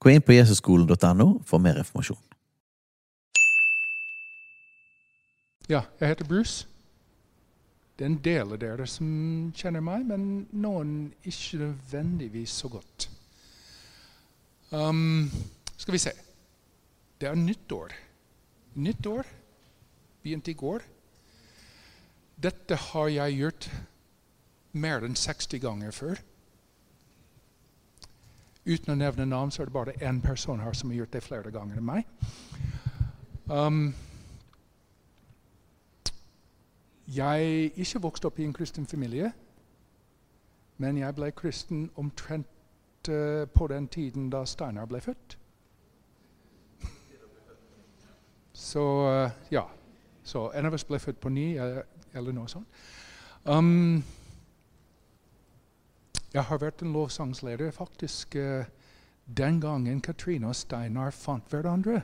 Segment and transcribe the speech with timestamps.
[0.00, 2.20] Gå inn på jesusskolen.no for mer informasjon.
[5.68, 6.66] Ja, jeg heter Bruce.
[7.98, 9.08] Det er en del av dere som
[9.52, 10.22] kjenner meg, men
[10.56, 13.10] noen ikke nødvendigvis så godt.
[14.72, 15.28] Um,
[15.76, 16.14] skal vi se
[17.20, 17.92] Det er nyttår.
[18.80, 19.28] Nyttår
[20.22, 20.86] begynte i går.
[22.40, 23.68] Dette har jeg gjort
[24.72, 26.22] mer enn 60 ganger før.
[28.70, 31.22] Uten å nevne navn så er det bare én person her som har gjort det
[31.26, 32.06] flere ganger enn meg.
[33.50, 33.94] Um,
[37.10, 39.32] jeg ikke vokste opp i en kristen familie,
[40.78, 45.36] men jeg ble kristen omtrent uh, på den tiden da Steinar ble født.
[48.54, 49.66] Så uh, ja.
[50.22, 51.82] Så en av oss ble født på ny, eller,
[52.14, 52.68] eller noe sånt.
[53.48, 54.04] Um,
[56.34, 58.64] jeg har vært en lovsangsleder faktisk uh,
[59.26, 62.02] den gangen Katrine og Steinar fant hverandre.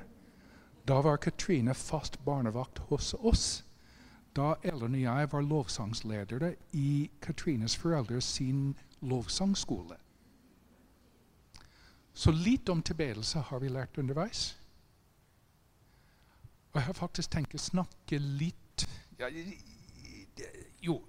[0.87, 3.65] Da var Katrine fast barnevakt hos oss.
[4.37, 9.97] Da Ellen og jeg var lovsangsledere i Katrines foreldre sin lovsangskole.
[12.15, 14.57] Så litt om tilbedelse har vi lært underveis.
[16.73, 18.87] Og jeg har faktisk tenkt å snakke litt
[19.19, 19.29] ja,
[20.81, 21.01] Jo,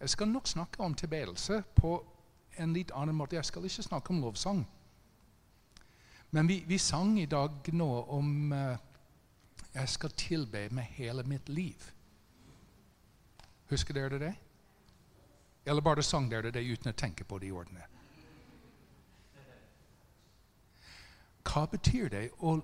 [0.00, 1.96] jeg skal nok snakke om tilbedelse på
[2.56, 3.36] en litt annen måte.
[3.36, 4.64] Jeg skal ikke snakke om lovsang.
[6.34, 8.76] Men vi, vi sang i dag nå om uh,
[9.74, 11.90] jeg skal tilbe med hele mitt liv.
[13.70, 14.34] Husker dere det?
[15.66, 17.86] Eller bare sang dere det uten å tenke på de ordene?
[21.44, 22.56] Hva betyr det å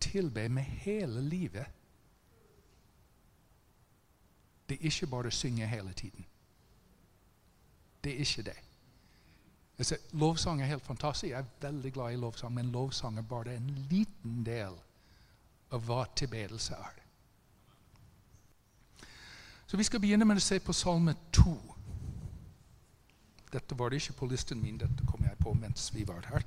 [0.00, 1.66] tilbe med hele livet?
[4.68, 6.24] Det er ikke bare å synge hele tiden.
[8.04, 8.56] Det er ikke det.
[9.78, 11.30] Altså, lovsang er helt fantastisk.
[11.30, 14.76] Jeg er veldig glad i lovsang, men lovsang er bare en liten del
[15.74, 17.00] av hva tilbedelse er.
[19.66, 21.54] Så Vi skal begynne med å se på Salme 2.
[23.54, 26.44] Dette var det ikke på listen min, dette kom jeg på mens vi var her.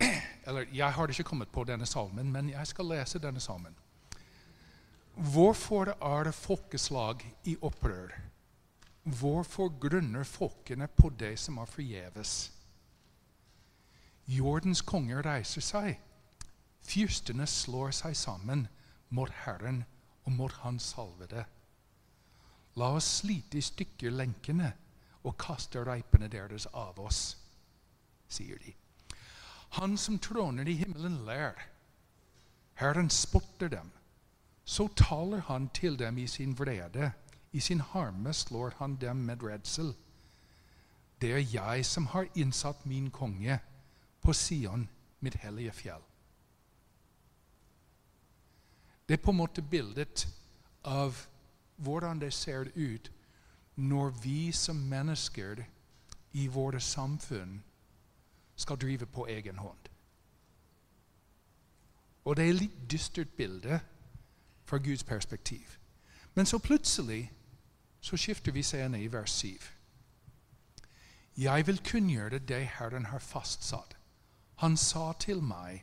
[0.46, 3.74] Eller, Jeg har ikke kommet på denne salmen, men jeg skal lese denne salmen.
[5.14, 8.12] Hvorfor er det folkeslag i opprør?
[9.06, 12.32] Hvorfor grunner folkene på det som er forgjeves?
[14.26, 16.00] Jordens konger reiser seg.
[16.82, 18.64] Fyrstene slår seg sammen
[19.14, 19.84] mot Herren
[20.24, 21.44] og mot Hans salvede.
[22.74, 24.72] La oss slite i stykker lenkene
[25.22, 27.20] og kaste reipene deres av oss,
[28.26, 28.74] sier de.
[29.78, 31.54] Han som tråner i himmelen, ler.
[32.74, 33.90] Herren spotter dem.
[34.64, 37.12] Så taler han til dem i sin vrede.
[37.56, 39.94] I sin harme slår han dem med redsel.
[41.20, 43.58] Det er jeg som har innsatt min konge
[44.20, 44.88] på Sion,
[45.20, 46.02] mitt hellige fjell.
[49.08, 50.26] Det er på en måte bildet
[50.84, 51.16] av
[51.76, 53.08] hvordan det ser ut
[53.76, 55.64] når vi som mennesker
[56.32, 57.62] i våre samfunn
[58.56, 59.88] skal drive på egen hånd.
[62.24, 63.80] Og det er et litt dystert bilde
[64.64, 65.78] fra Guds perspektiv.
[66.34, 67.32] Men så plutselig
[68.06, 69.48] så skifter vi scene i vers 7.
[71.36, 73.96] Jeg vil kunngjøre det Herren har fastsatt.
[74.56, 75.82] Han sa til meg,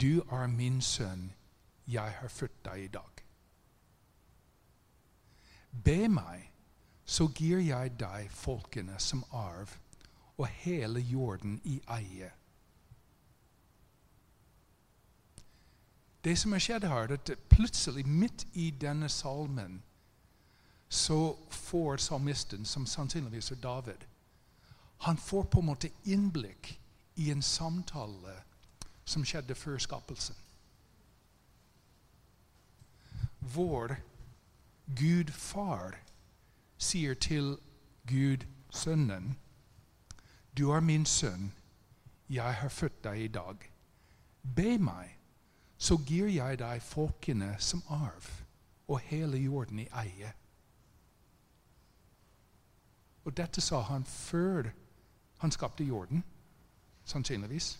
[0.00, 1.32] Du er min sønn,
[1.86, 3.24] jeg har født deg i dag.
[5.84, 6.52] Be meg,
[7.04, 9.72] så gir jeg deg folkene som arv
[10.36, 12.32] og hele jorden i eie.
[16.24, 19.82] Det som har skjedd her, er at plutselig, midt i denne salmen,
[20.88, 24.04] så får salmisten, som sannsynligvis er David,
[24.98, 26.80] han får på en måte innblikk
[27.14, 28.34] i en samtale
[29.04, 30.34] som skjedde før skapelsen.
[33.38, 33.96] Vår
[34.96, 36.00] Gud far
[36.78, 37.56] sier til
[38.06, 39.36] Gud sønnen
[40.56, 41.52] Du er min sønn,
[42.28, 43.70] jeg har født deg i dag.
[44.42, 45.14] Be meg,
[45.78, 48.26] så gir jeg deg folkene som arv
[48.88, 50.32] og hele jorden i eie.
[53.28, 54.70] Og dette sa han før
[55.38, 56.24] han skapte jorden,
[57.04, 57.78] sannsynligvis.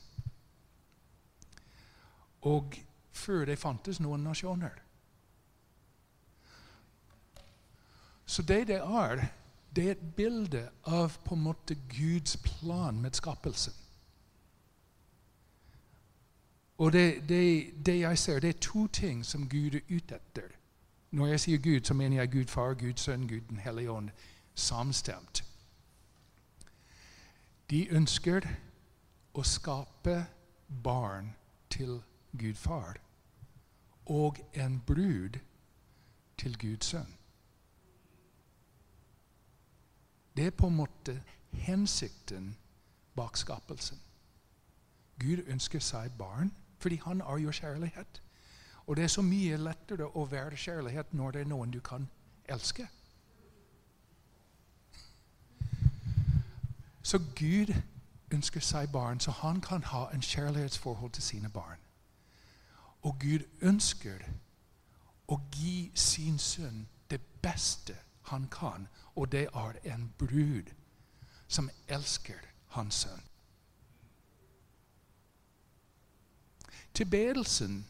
[2.40, 2.74] og
[3.12, 4.76] før det fantes noen nasjoner.
[8.26, 9.24] Så det det er,
[9.76, 13.72] det er et bilde av på en måte Guds plan med skapelsen.
[16.78, 20.54] Og det, det, det, jeg ser, det er to ting som Gud er ute etter.
[21.10, 24.10] Når jeg sier Gud, så mener jeg Gud far, Gud sønn, Gud den hellige ånd
[24.58, 25.44] samstemt.
[27.70, 28.46] De ønsker
[29.36, 30.16] å skape
[30.84, 31.34] barn
[31.70, 32.00] til
[32.38, 32.98] Gud far
[34.08, 35.38] og en brud
[36.40, 37.14] til Guds sønn.
[40.36, 41.18] Det er på en måte
[41.52, 42.52] hensikten
[43.16, 43.98] bak skapelsen.
[45.18, 48.22] Gud ønsker seg barn fordi han er jo kjærlighet.
[48.86, 52.06] Og det er så mye lettere å være kjærlighet når det er noen du kan
[52.48, 52.86] elske.
[57.08, 57.72] Så Gud
[58.30, 61.78] ønsker seg barn, så han kan ha en kjærlighetsforhold til sine barn.
[63.02, 64.26] Og Gud ønsker
[65.28, 67.96] å gi sin sønn det beste
[68.28, 68.84] han kan,
[69.16, 70.68] og det er en brud
[71.48, 72.44] som elsker
[72.76, 73.24] hans sønn.
[76.94, 77.86] Tilbedelsen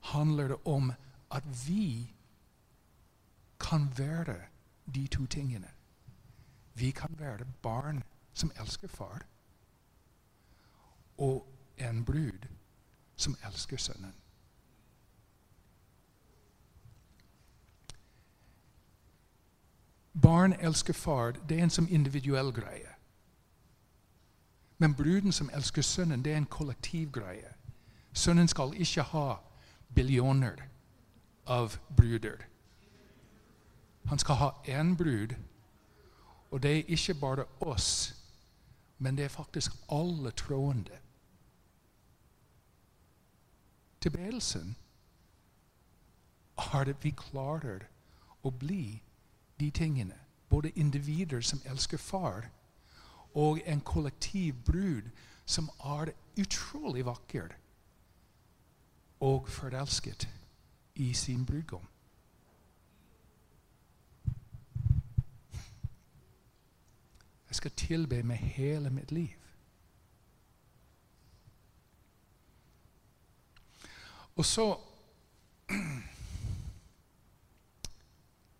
[0.00, 0.90] handler det om
[1.30, 2.10] at vi
[3.60, 4.36] kan være
[4.94, 5.70] de to tingene.
[6.74, 8.02] Vi kan være barn
[8.36, 9.24] som elsker far,
[11.18, 11.46] og
[11.78, 12.46] en brud
[13.16, 14.12] som elsker sønnen.
[20.22, 21.32] Barn elsker far.
[21.48, 22.88] Det er en som individuell greie.
[24.78, 27.52] Men bruden som elsker sønnen, det er en kollektiv greie.
[28.12, 29.36] Sønnen skal ikke ha
[29.94, 30.56] billioner
[31.46, 32.36] av bruder.
[34.06, 35.34] Han skal ha én brud,
[36.50, 38.15] og det er ikke bare oss,
[38.98, 40.98] men det er faktisk alle troende.
[44.00, 44.76] Tilbedelsen
[46.74, 47.88] er det vi klarer
[48.42, 49.02] å bli
[49.60, 50.18] de tingene.
[50.48, 52.50] Både individer som elsker far,
[53.34, 55.10] og en kollektiv brud
[55.44, 57.52] som er utrolig vakker
[59.20, 60.28] og forelsket
[60.94, 61.88] i sin brudgom.
[67.48, 69.28] Jeg skal tilbe med hele mitt liv.
[74.36, 74.76] Og så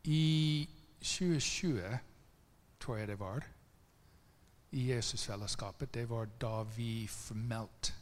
[0.05, 0.69] I
[0.99, 1.99] 2020,
[2.81, 3.47] tror jeg det var,
[4.71, 7.95] i Jesusfellesskapet, det var da vi formelt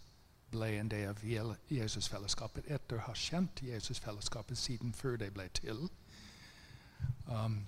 [0.50, 1.24] ble en del av
[1.70, 5.88] Jesusfellesskapet etter å ha kjent Jesusfellesskapet siden før det ble til.
[7.28, 7.66] Um,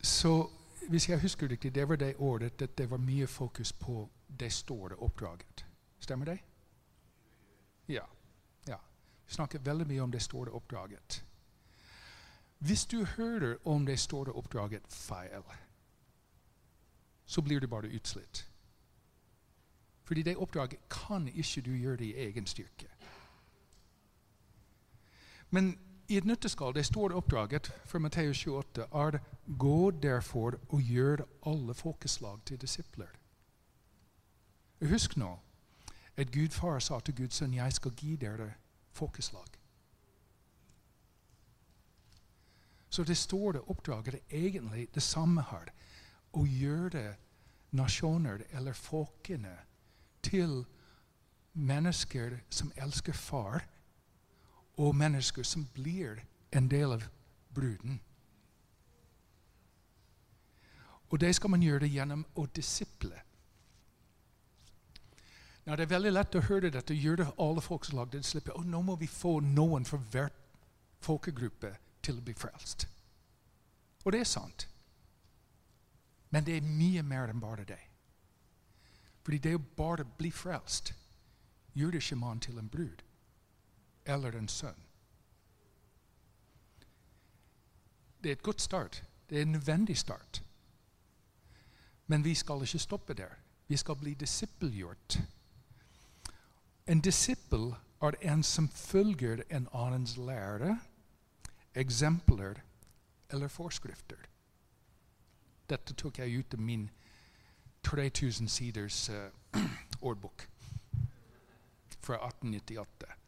[0.00, 0.50] så
[0.88, 4.08] hvis jeg husker riktig, det var det året at det var mye fokus på
[4.40, 5.66] det store oppdraget.
[6.00, 6.38] Stemmer det?
[7.88, 8.04] Ja.
[8.68, 8.76] ja.
[9.26, 11.24] Vi snakker veldig mye om det store oppdraget.
[12.58, 15.42] Hvis du hører om det store oppdraget feil,
[17.26, 18.50] så blir du bare utslitt.
[20.04, 22.86] Fordi det oppdraget kan ikke du gjøre det i egen styrke.
[25.50, 29.20] Men i et nøtteskall, det store oppdraget for Matteus 28 er det
[29.58, 31.16] 'gå derfor og gjør
[31.46, 33.16] alle folkeslag til disipler'.
[34.88, 35.38] Husk nå
[36.16, 38.52] at Gud far sa til Guds sønn 'Jeg skal gi dere
[38.92, 39.56] folkeslag'.
[42.90, 45.64] Så det store oppdraget er egentlig det samme her.
[46.32, 47.14] Å gjøre
[47.72, 49.56] nasjoner eller folkene
[50.22, 50.64] til
[51.52, 53.64] mennesker som elsker far,
[54.76, 56.20] og mennesker som blir
[56.52, 57.04] en del av
[57.54, 58.00] bruden.
[61.08, 63.22] Og det skal man gjøre gjennom å disiple.
[65.66, 66.94] Nå, det er veldig lett å høre dette.
[66.94, 68.54] Gjøre alle folkeslag Det slipper.
[68.58, 70.30] Og nå må vi få noen fra hver
[71.02, 72.86] folkegruppe til å bli frelst.
[74.04, 74.68] Og det er sant.
[76.30, 77.80] Men det er mye mer enn bare det.
[79.22, 80.92] Fordi det å bare bli frelst
[81.74, 83.05] gjør det ikke man til en brud
[84.06, 84.82] eller en sønn.
[88.22, 89.04] Det er et godt start.
[89.30, 90.42] Det er en nødvendig start.
[92.06, 93.30] Men vi skal ikke stoppe der.
[93.68, 95.18] Vi skal bli disippelgjort.
[96.86, 100.80] En disippel er en som følger en annens lære,
[101.74, 102.54] eksempler
[103.30, 104.16] eller forskrifter.
[105.70, 106.90] Dette tok jeg ut av min
[107.82, 109.60] 3000 siders uh,
[110.08, 110.48] ordbok
[112.00, 113.25] fra 1898.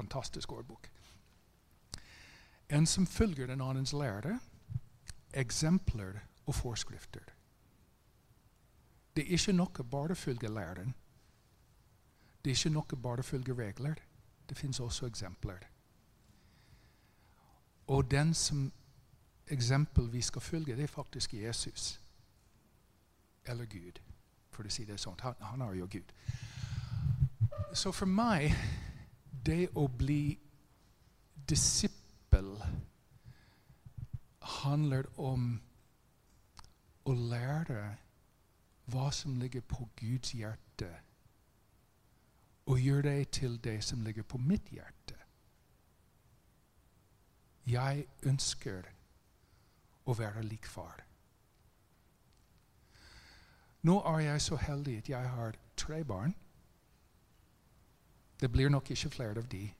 [0.00, 0.90] Fantastisk ordbok.
[2.70, 4.40] En som følger den annens lære,
[5.34, 7.20] eksempler og forskrifter.
[9.16, 10.94] Det er ikke noe bare å følge læreren.
[12.40, 14.00] Det er ikke noe bare å følge regler.
[14.48, 15.66] Det finnes også eksempler.
[17.86, 18.70] Og den som
[19.50, 22.00] eksempel vi skal følge, det er faktisk Jesus.
[23.44, 24.00] Eller Gud,
[24.50, 25.18] for å si det sånn.
[25.20, 26.14] Han, han er jo Gud.
[27.74, 28.54] Så for meg,
[29.46, 30.38] det å bli
[31.48, 32.52] disippel
[34.60, 35.52] handler om
[37.08, 37.84] å lære
[38.90, 40.90] hva som ligger på Guds hjerte,
[42.66, 45.16] og gjøre det til det som ligger på mitt hjerte.
[47.66, 48.86] Jeg ønsker
[50.06, 51.04] å være lik far.
[53.82, 56.34] Nå er jeg så heldig at jeg har tre barn.
[58.40, 59.70] Det blir nok ikke flere av de.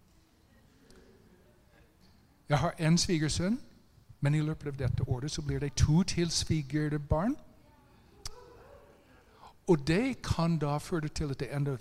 [2.49, 3.61] Jeg har en svigersønn,
[4.21, 7.37] men i løpet av dette året så blir det to til svigerbarn.
[9.69, 11.77] Og det kan da føre til at det enda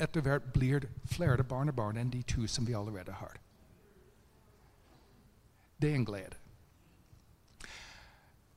[0.00, 3.36] etter hvert blir flere barnebarn enn de to som vi allerede har.
[5.82, 6.36] Det er en glede.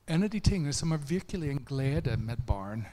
[0.08, 2.88] En av de tingene som er virkelig en glede med barn,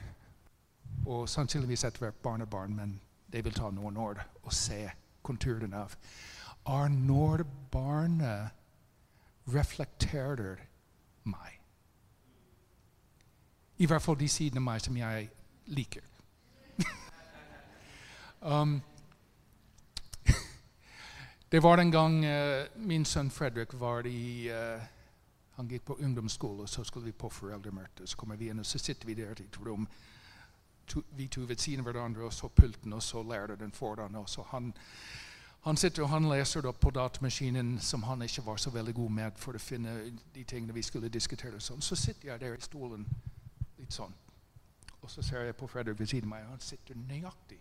[1.05, 3.01] og sannsynligvis etter hvert barnebarn, men
[3.31, 4.83] det vil ta noen år å se
[5.25, 5.95] konturene av,
[6.65, 8.53] er når barnet
[9.53, 10.61] reflekterer
[11.29, 11.61] meg.
[13.77, 15.29] I hvert fall de sidene av meg som jeg
[15.75, 16.05] liker.
[18.41, 18.77] um,
[21.51, 24.91] det var en gang uh, min sønn Fredrik var i uh,
[25.55, 28.07] Han gikk på ungdomsskole, så skulle vi på foreldremøte.
[28.07, 29.87] Så kommer vi inn, og så sitter vi der i et rom,
[30.87, 34.29] to, vi to ved siden av hverandre, og så pulten, og så læreren foran og
[34.29, 34.73] så han
[35.65, 39.11] han sitter og han leser det på datamaskinen som han ikke var så veldig god
[39.11, 39.95] med for å finne
[40.35, 41.57] de tingene vi skulle diskutere.
[41.59, 41.81] Sånn.
[41.81, 43.07] Så sitter jeg der i stolen
[43.79, 44.13] litt sånn.
[45.01, 47.57] Og så ser jeg på Fredrik ved siden av meg, og han sitter nøyaktig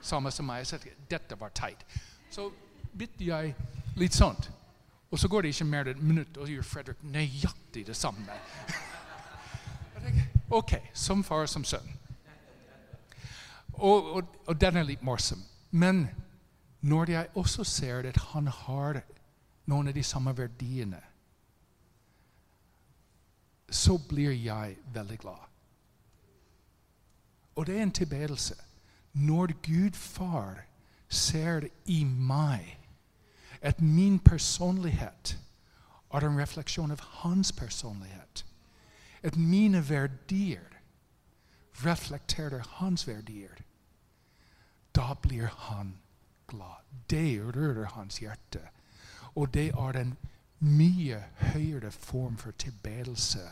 [0.00, 0.58] samme som meg.
[0.60, 1.84] Jeg sier, Dette var teit.
[2.30, 2.50] Så
[2.92, 3.54] bytter jeg
[3.96, 4.50] litt sånt.
[5.10, 7.96] Og så går det ikke mer enn et minutt, og så gjør Fredrik nøyaktig det
[7.96, 8.36] samme.
[10.60, 11.96] OK, som far som sønn.
[13.80, 15.42] Og, og, og den er litt morsom.
[15.70, 16.08] Men
[16.80, 19.02] når jeg også ser at han har
[19.70, 21.00] noen av de samme verdiene,
[23.70, 25.46] så blir jeg veldig glad.
[27.54, 28.54] Og det er en tilbedelse.
[29.12, 30.64] Når Gud far
[31.08, 32.76] ser i meg
[33.60, 35.36] at min personlighet
[36.14, 38.44] er en refleksjon av hans personlighet,
[39.22, 40.80] at mine verdier
[41.84, 43.62] reflekterer hans verdier,
[44.96, 45.98] da blir han
[46.48, 46.84] glad.
[47.10, 48.60] Det rører hans hjerte.
[49.34, 50.16] Og det er en
[50.58, 53.46] mye høyere form for tilbedelse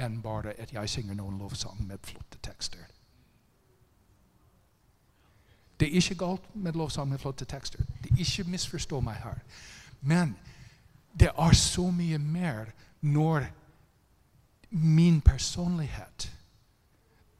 [0.00, 2.86] enn bare at jeg synger noen lovsang med flotte tekster.
[5.80, 7.84] Det er ikke galt med lovsang med flotte tekster.
[8.02, 9.38] Det er ikke misforstå meg her.
[10.00, 10.36] Men
[11.20, 13.46] det er så mye mer når
[14.70, 16.32] min personlighet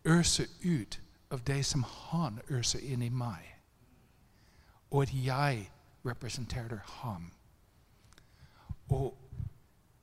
[0.04, 1.00] øser ut
[1.30, 3.54] av det som han øser inn i meg
[4.94, 5.70] og at jeg
[6.06, 7.32] representerer ham.
[8.88, 9.18] Og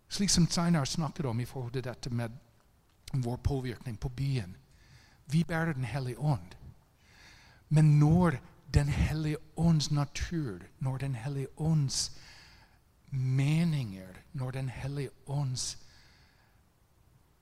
[0.09, 2.29] slik som Steinar snakket om i forhold til dette med
[3.13, 4.57] vår påvirkning på byen
[5.31, 6.55] Vi bærer Den hellige ånd.
[7.69, 8.35] Men når
[8.73, 12.17] Den hellige ånds natur, når Den hellige ånds
[13.09, 15.77] meninger, når Den hellige ånds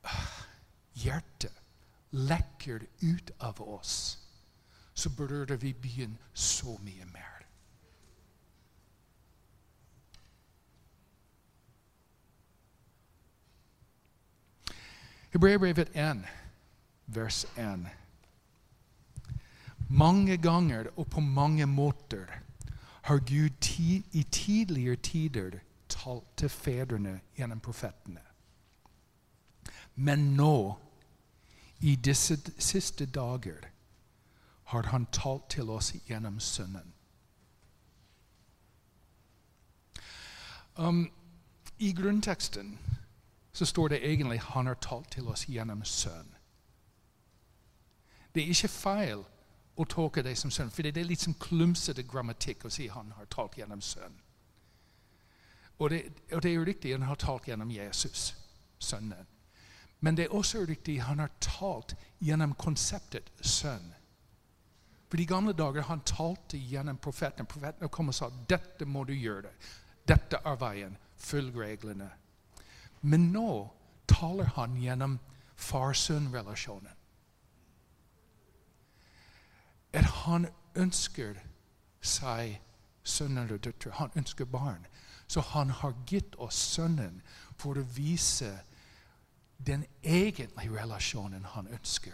[0.05, 0.43] uh,
[0.93, 1.50] hjerte
[2.11, 4.19] lekker ut av oss,
[4.93, 7.39] så berører vi byen så mye mer.
[15.29, 16.25] Hebreabrevet 1,
[17.05, 17.87] vers 1.
[19.89, 22.25] Mange ganger og på mange måter
[23.01, 23.79] har Gud
[24.11, 28.21] i tidligere tider talt til fedrene gjennom profetene.
[29.95, 30.77] Men nå,
[31.79, 33.69] i disse siste dager,
[34.63, 36.93] har Han talt til oss gjennom Sønnen.
[40.79, 41.12] Um,
[41.79, 42.79] I grunnteksten
[43.51, 46.36] så står det egentlig han har talt til oss gjennom sønn.
[48.36, 49.24] Det er ikke feil
[49.75, 53.12] å tolke det som sønn, for det er litt som klumsete grammatikk å si han
[53.17, 54.15] har talt gjennom sønn.
[55.79, 56.00] Og det,
[56.31, 58.33] og det er riktig han har talt gjennom Jesus,
[58.79, 59.27] sønnen.
[59.99, 63.93] Men det er også riktig han har talt gjennom konseptet sønn.
[65.09, 67.45] For de gamle dager han talte gjennom profeten.
[67.49, 69.51] Profeten kom og sa dette må du gjøre.
[70.07, 70.95] Dette er veien.
[71.17, 72.07] Følg reglene.
[73.01, 73.49] Men nå
[74.07, 75.19] taler han gjennom
[75.59, 76.95] far-sønn-relasjonen.
[79.93, 81.39] at han ønsker
[82.01, 82.59] seg
[83.03, 83.91] sønner og døtre.
[83.97, 84.85] Han ønsker barn.
[85.27, 87.21] Så han har gitt oss Sønnen
[87.57, 88.51] for å vise
[89.67, 92.13] den egentlige relasjonen han ønsker.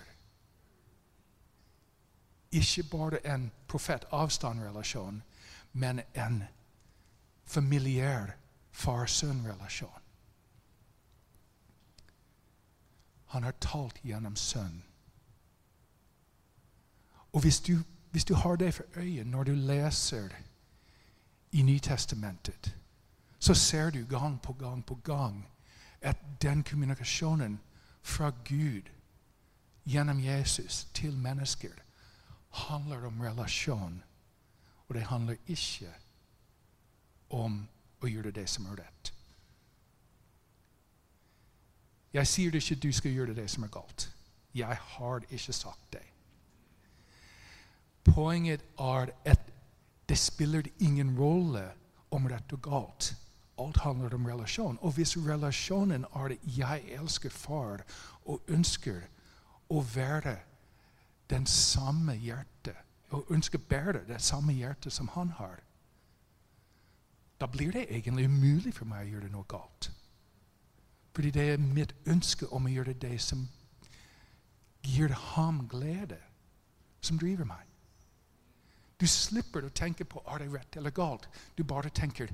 [2.52, 5.24] Ikke bare en profet-avstand-relasjon,
[5.74, 6.44] men en
[7.46, 8.32] familiær
[8.72, 10.02] far-sønn-relasjon.
[13.26, 14.84] Han har talt gjennom sønnen.
[17.34, 17.74] Og hvis du,
[18.12, 20.30] hvis du har det for øye når du leser
[21.52, 22.76] i Nytestamentet,
[23.40, 25.48] så ser du gang på gang på gang
[26.06, 27.60] at den kommunikasjonen
[28.06, 28.90] fra Gud
[29.86, 31.74] gjennom Jesus til mennesker
[32.68, 34.04] handler om relasjon.
[34.88, 35.90] Og det handler ikke
[37.30, 37.64] om
[38.02, 39.12] å gjøre det som er rett.
[42.14, 44.08] Jeg sier ikke du skal gjøre det som er galt.
[44.56, 46.06] Jeg har ikke sagt det.
[48.06, 49.50] Poenget er at
[50.10, 51.66] det spiller ingen rolle
[52.12, 53.16] om rett og galt.
[53.58, 54.80] Alt handler om relasjon.
[54.82, 57.86] Og hvis relasjonen er det 'jeg elsker far'
[58.26, 59.02] og ønsker
[59.70, 60.38] å være
[61.30, 62.76] den samme hjertet,
[63.10, 65.60] og ønsker bære det samme hjertet som han har,
[67.40, 69.92] da blir det egentlig umulig for meg å gjøre noe galt.
[71.16, 73.48] Fordi det er mitt ønske om å gjøre det som
[74.84, 76.20] gir ham glede,
[77.02, 77.64] som driver meg.
[79.00, 81.28] Du slipper å tenke på er det rett eller galt.
[81.58, 82.32] Du bare tenker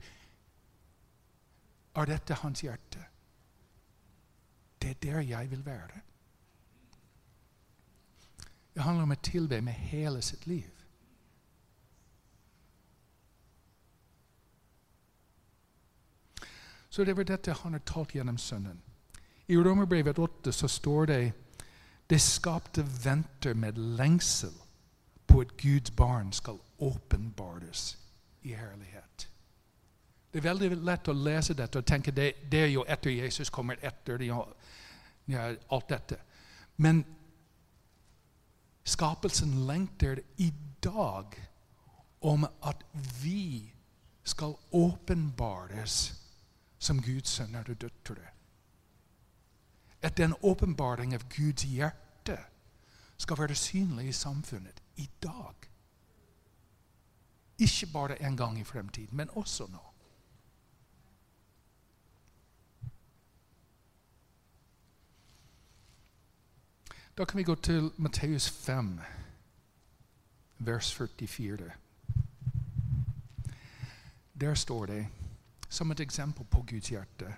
[1.95, 3.05] er dette hans hjerte?
[4.81, 6.01] Det er der jeg vil være.
[8.73, 10.69] Det handler om å tilbe med hele sitt liv.
[16.89, 18.81] Så det var dette han har talt gjennom Sønnen.
[19.47, 21.33] I Romerbrevet 8 så står det
[22.09, 24.51] det skapte venter med lengsel
[25.27, 27.97] på at Guds barn skal åpenbares
[28.41, 29.30] i herlighet.
[30.31, 33.49] Det er veldig lett å lese dette og tenke det, det er jo etter Jesus
[33.51, 34.39] kommer etter ja,
[35.69, 36.19] alt dette.
[36.79, 37.03] Men
[38.87, 40.51] skapelsen lengter i
[40.83, 41.35] dag
[42.21, 42.83] om at
[43.21, 43.73] vi
[44.23, 46.13] skal åpenbares
[46.79, 48.23] som Guds sønner og døtre.
[50.01, 52.37] At den åpenbaring av Guds hjerte
[53.17, 55.67] skal være synlig i samfunnet i dag.
[57.61, 59.90] Ikke bare en gang i fremtiden, men også nå.
[67.21, 68.99] Da kan vi gå til Matteus 5,
[70.57, 71.71] vers 44.
[74.41, 75.07] Der står det
[75.69, 77.35] som et eksempel på Guds hjerte.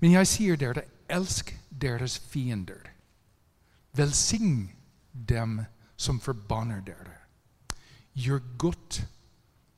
[0.00, 2.88] Men jeg sier dere, elsk deres fiender.
[3.92, 4.72] Velsign
[5.12, 5.60] dem
[5.96, 7.18] som forbanner dere.
[8.14, 9.02] Gjør godt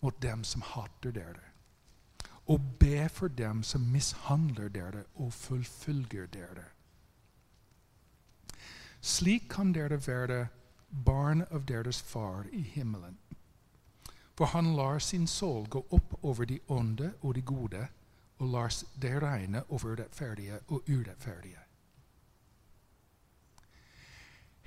[0.00, 1.42] mot dem som hater dere.
[2.46, 6.75] Og be for dem som mishandler dere og fullfølger dere.
[9.00, 10.46] Slik kan dere være
[11.04, 13.18] barn av deres far i himmelen.
[14.36, 17.86] For han lar sin sol gå opp over de onde og de gode,
[18.38, 21.62] og lar det regne over rettferdige og urettferdige.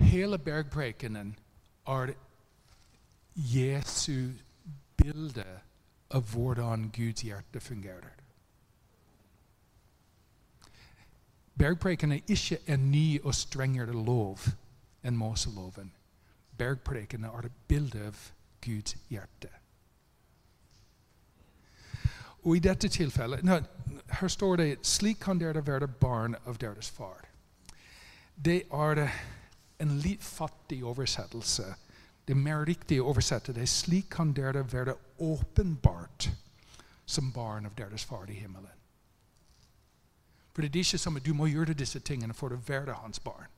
[0.00, 1.36] Hele bergprekenen
[1.86, 2.14] er
[3.34, 4.32] Jesu
[4.96, 5.46] bilde
[6.10, 8.19] av hvordan Guds hjerte fungerer.
[11.58, 14.46] Bergpreken er ikke en ny og strengere lov
[15.04, 15.92] enn Moseloven.
[16.58, 18.20] Bergpreken er et bilde av
[18.64, 19.48] Guds hjerte.
[22.44, 23.60] Og i dette tilfellet nå,
[24.10, 27.28] Her står det slik kan dere være barn av deres far.
[28.34, 29.04] Det er
[29.80, 31.68] en litt fattig oversettelse.
[32.24, 36.30] Det er mer riktig å oversette det slik kan dere være åpenbart
[37.06, 38.79] som barn av deres far i himmelen.
[40.52, 43.20] For det er ikke som at du må gjøre disse tingene for å være hans
[43.20, 43.48] barn.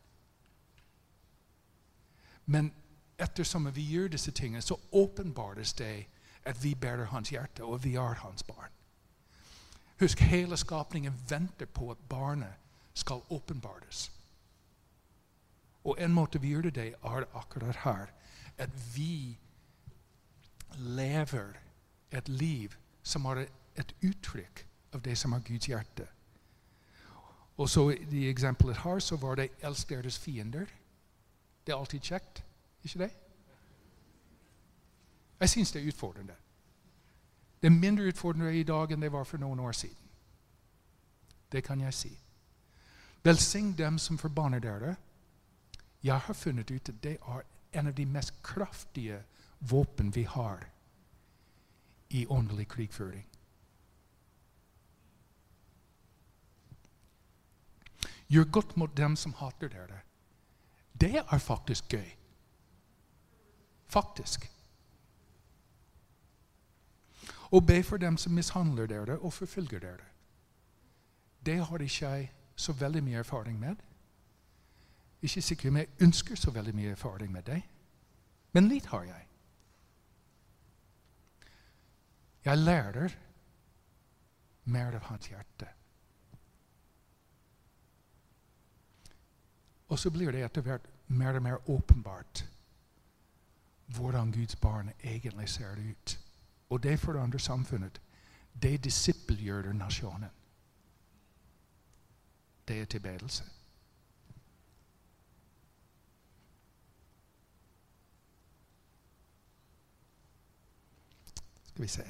[2.46, 2.72] Men
[3.18, 6.06] ettersom vi gjør disse tingene, så åpenbares det
[6.44, 8.70] at vi bærer hans hjerte, og vi er hans barn.
[10.00, 12.58] Husk, hele skapningen venter på at barnet
[12.94, 14.10] skal åpenbares.
[15.84, 18.10] Og en måte vi gjør det er akkurat her.
[18.58, 19.38] At vi
[20.76, 21.56] lever
[22.10, 26.06] et liv som er et uttrykk av det som er Guds hjerte.
[27.56, 30.70] Og så i eksempelet her så var det 'elsk deres fiender'.
[31.66, 32.44] Det er alltid kjekt,
[32.84, 33.10] ikke det?
[35.40, 36.34] Jeg syns det er utfordrende.
[37.62, 40.08] Det er mindre utfordrende i dag enn det var for noen år siden.
[41.52, 42.18] Det kan jeg si.
[43.24, 44.96] Velsign dem som forbanner dere.
[46.02, 49.22] Jeg har funnet ut at det er en av de mest kraftige
[49.60, 50.66] våpen vi har
[52.10, 53.26] i åndelig krigføring.
[58.32, 60.00] Gjør godt mot dem som hater dere.
[61.00, 62.08] Det er faktisk gøy.
[63.92, 64.48] Faktisk.
[67.52, 70.06] Og be for dem som mishandler dere og forfølger dere.
[71.46, 73.76] Det har ikke jeg så veldig mye erfaring med.
[75.22, 77.68] Ikke sikkert om jeg ønsker så veldig mye erfaring med deg,
[78.52, 79.28] men litt har jeg.
[82.44, 83.14] Jeg lærer
[84.64, 85.68] mer av hans hjerte.
[89.92, 92.46] Og så blir det etter hvert mer og mer åpenbart
[93.92, 96.20] hvordan Guds barn egentlig ser ut.
[96.70, 98.00] Og det forandrer samfunnet.
[98.62, 100.30] Det disippelgjør nasjonen.
[102.68, 103.44] Det er tilbedelse.
[111.66, 112.02] Skal vi se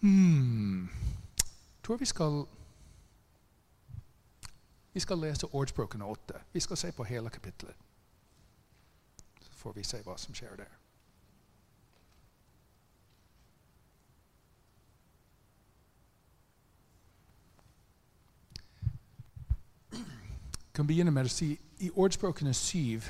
[0.00, 0.88] hmm.
[1.82, 2.46] tror vi skal
[4.96, 6.34] Vi skal lese Ordspråkene 8.
[6.52, 7.74] Vi skal se på hele kapittelet.
[9.40, 10.72] Så får vi se hva som skjer der.
[20.74, 23.04] kan begynne med å si I ordspråkene syv,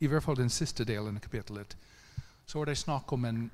[0.00, 1.76] i hvert fall den siste delen av kapittelet,
[2.46, 3.50] så er det snakk om en,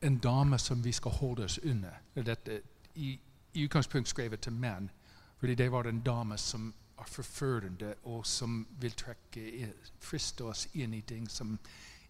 [0.00, 2.00] en dame som vi skal holde oss under.
[2.14, 2.62] Dette,
[2.94, 3.18] i,
[3.52, 4.88] I utgangspunkt skrevet til menn,
[5.46, 9.68] fordi det var en dame som er forførende, og som vil trekke,
[10.02, 11.52] friste oss inn i ting som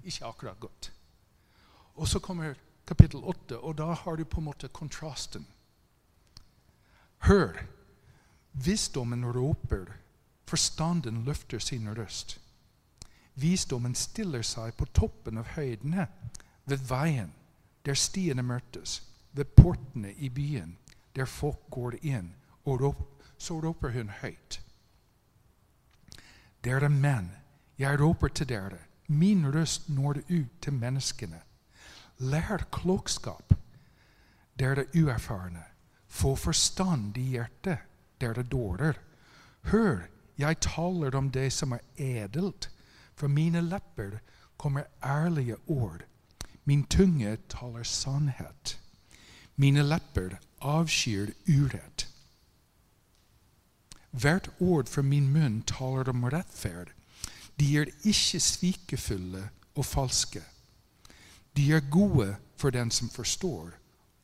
[0.00, 0.86] ikke akkurat godt.
[2.00, 2.54] Og så kommer
[2.88, 5.44] kapittel åtte, og da har du på en måte kontrasten.
[7.28, 7.60] Hør!
[8.52, 9.92] Visdommen råper,
[10.48, 12.38] forstanden løfter sin røst.
[13.34, 16.06] Visdommen stiller seg på toppen av høydene,
[16.64, 17.36] ved veien,
[17.84, 20.78] der stiene møtes, ved portene i byen,
[21.12, 22.32] der folk går inn,
[22.64, 24.60] og råp, så råper hun høyt.
[26.64, 27.30] Dere menn,
[27.78, 31.40] jeg råper til dere, min røst når ut til menneskene.
[32.18, 33.52] Lær klokskap,
[34.58, 35.62] dere uerfarne,
[36.08, 37.84] få forstand i hjertet
[38.20, 38.98] dere dårer.
[39.70, 40.06] Hør,
[40.38, 42.70] jeg taler om det som er edelt.
[43.16, 44.18] Fra mine lepper
[44.56, 46.02] kommer ærlige ord.
[46.64, 48.80] Min tunge taler sannhet.
[49.56, 52.08] Mine lepper avskyr urett.
[54.20, 56.92] Hvert ord fra min munn taler om rettferd.
[57.60, 60.42] De er ikke svikefulle og falske.
[61.56, 63.70] De er gode for den som forstår,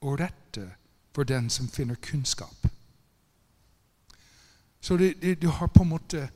[0.01, 0.71] og rette
[1.15, 2.67] for den som finner kunnskap.
[4.81, 6.29] Så det, det, du har på en måte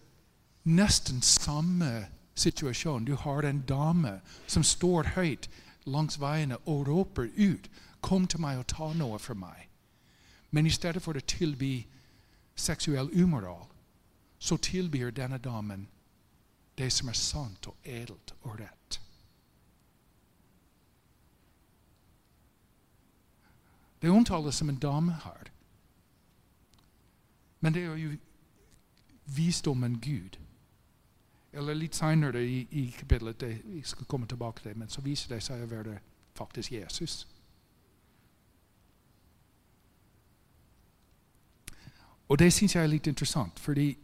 [0.65, 3.05] nesten samme situasjon.
[3.05, 5.49] Du har en dame som står høyt
[5.87, 9.67] langs veiene og råper ut 'Kom til meg og ta noe fra meg'.
[10.51, 11.87] Men i stedet for å tilby
[12.57, 13.67] seksuell umoral,
[14.39, 15.89] så tilbyr denne damen
[16.79, 19.01] det som er sant og edelt og rett.
[24.03, 25.53] Det omtales som en dame her.
[27.61, 28.17] Men det er jo
[29.25, 30.37] visdommen Gud.
[31.53, 35.35] Eller litt seinere i, i kapittelet Jeg skal komme tilbake til det, men så viser
[35.35, 35.99] det seg å være
[36.37, 37.25] faktisk Jesus.
[42.29, 43.97] Og det syns jeg er litt interessant, fordi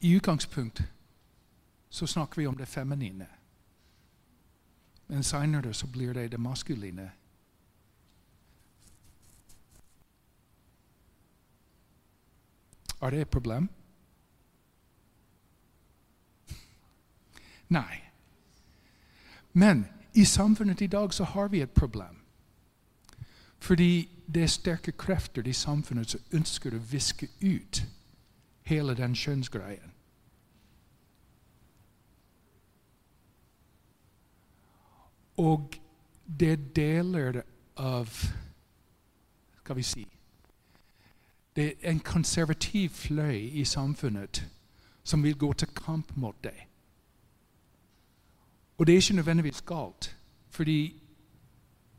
[0.00, 0.82] i utgangspunkt
[1.90, 3.26] så snakker vi om det feminine.
[5.08, 7.10] Men seinere så blir det det maskuline.
[13.00, 13.68] Er det et problem?
[17.68, 18.00] Nei.
[19.52, 22.19] Men i samfunnet i dag så har vi et problem.
[23.60, 27.82] Fordi det er sterke krefter i samfunnet som ønsker å viske ut
[28.62, 29.92] hele den kjønnsgreien.
[35.40, 35.76] Og
[36.40, 37.42] det er deler
[37.76, 38.08] av
[39.60, 40.06] Skal vi si
[41.56, 44.44] Det er en konservativ fløy i samfunnet
[45.04, 46.54] som vil gå til kamp mot det.
[48.78, 50.16] Og det er ikke nødvendigvis galt,
[50.48, 50.99] fordi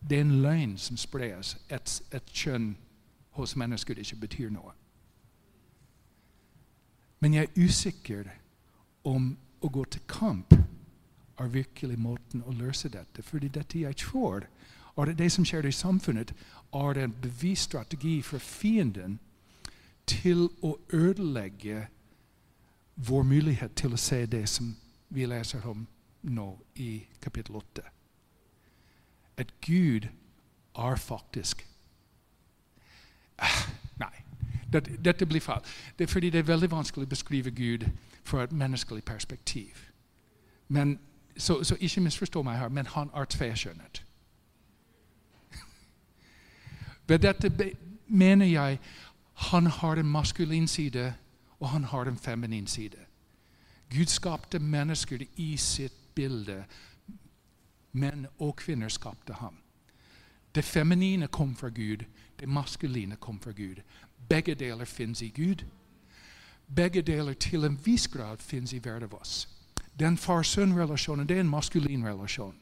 [0.09, 1.57] det er en løgn som spres.
[1.69, 2.75] Et, et kjønn
[3.37, 4.73] hos mennesker ikke betyr noe.
[7.19, 8.31] Men jeg er usikker
[9.05, 10.53] om å gå til kamp
[11.41, 13.23] er virkelig måten å løse dette.
[13.23, 14.47] Fordi dette jeg tror,
[14.97, 16.33] er det det som skjer i samfunnet,
[16.73, 19.19] er en bevisst strategi for fienden
[20.07, 21.87] til å ødelegge
[22.95, 24.73] vår mulighet til å se det som
[25.09, 25.85] vi leser om
[26.21, 28.00] nå i kapittel 8.
[29.41, 30.07] At Gud
[30.77, 31.67] er faktisk
[33.37, 34.13] ah, Nei,
[35.05, 35.65] dette, blir feil.
[35.99, 37.87] Det er fordi det er veldig vanskelig å beskrive Gud
[38.23, 39.81] fra et menneskelig perspektiv.
[40.67, 40.99] Men,
[41.37, 44.03] så, så ikke misforstå meg her, men han er tvekjønnet.
[47.07, 47.51] Ved dette
[48.07, 48.79] mener jeg
[49.49, 51.13] han har en maskulin side,
[51.59, 52.97] og han har en feminin side.
[53.89, 56.63] Gud skapte mennesker i sitt bilde.
[57.91, 59.57] Menn og kvinner skapte ham.
[60.55, 62.05] Det feminine kom fra Gud,
[62.39, 63.81] det maskuline kom fra Gud.
[64.29, 65.65] Begge deler fins i Gud.
[66.75, 69.47] Begge deler til en viss grad fins i hver av oss.
[69.99, 72.55] Den far-sønn-relasjonen det er en maskulin relasjon.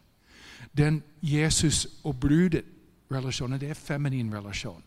[0.77, 4.83] Den Jesus og brudet-relasjonen det er en feminin relasjon.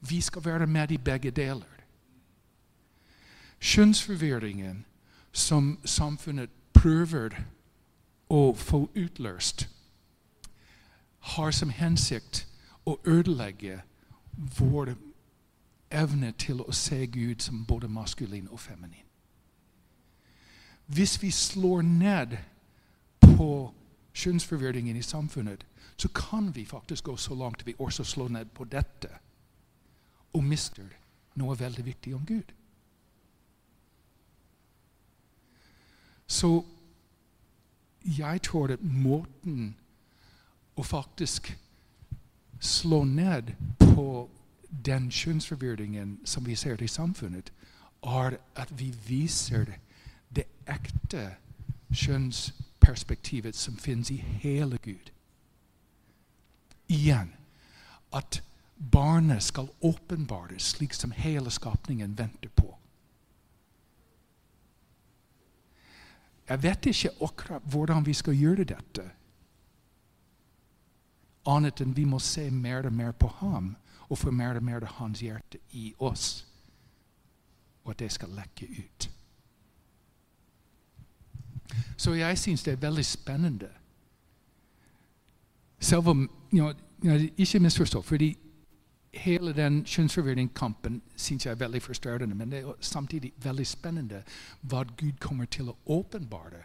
[0.00, 1.78] Vi skal være med i begge deler.
[3.60, 4.84] Kjønnsforvirringen
[5.32, 7.34] som samfunnet prøver
[8.30, 9.68] å få utløst,
[11.18, 12.46] har som hensikt
[12.86, 13.80] å ødelegge
[14.58, 14.94] vår
[15.90, 19.04] evne til å se Gud som både maskulin og feminin.
[20.86, 22.36] Hvis vi slår ned
[23.20, 23.72] på
[24.14, 28.64] kjønnsforvirringen i samfunnet, så kan vi faktisk gå så langt vi også slår ned på
[28.64, 29.10] dette
[30.32, 30.86] og mister
[31.34, 32.52] noe veldig viktig om Gud.
[36.26, 36.64] Så
[38.16, 39.74] jeg tror at måten
[40.78, 41.50] å faktisk
[42.60, 44.28] slå ned på
[44.86, 47.52] den kjønnsforvirringen som vi ser i samfunnet,
[48.02, 49.74] er at vi viser
[50.34, 51.34] det ekte
[51.92, 55.10] kjønnsperspektivet som finnes i hele Gud.
[56.88, 57.32] Igjen
[58.12, 58.42] at
[58.92, 62.70] barnet skal åpenbares slik som hele skapningen venter på.
[66.48, 69.04] Jeg vet ikke akkurat hvordan vi skal gjøre dette.
[71.48, 73.74] Annet enn vi må se mer og mer på ham
[74.08, 76.46] og få mer og mer av hans hjerte i oss.
[77.84, 79.10] Og at det skal lekke ut.
[81.96, 83.68] Så jeg syns det er veldig spennende.
[85.80, 86.72] Selv om you know,
[87.36, 88.38] Ikke misforstå, fordi
[89.18, 94.22] hele den kjønnsforvirringskampen syns jeg er veldig forstørrende, men det er samtidig veldig spennende
[94.60, 96.64] hva Gud kommer til å åpenbare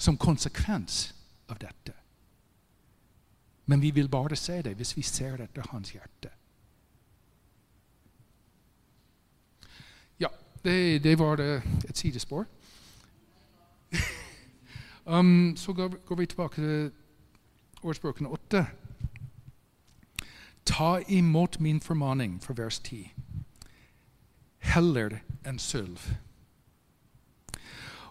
[0.00, 1.14] som konsekvens
[1.48, 1.92] av dette.
[3.66, 6.30] Men vi vil bare se det hvis vi ser etter hans hjerte.
[10.20, 10.28] Ja,
[10.64, 12.46] det, det var det et sidespor.
[15.06, 16.90] um, så går vi tilbake til
[17.82, 18.66] årsbøkene åtte.
[20.64, 23.12] Ta imot min formaning fra vers 10.
[24.58, 26.12] Heller enn sølv.